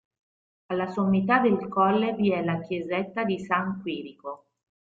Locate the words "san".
3.37-3.81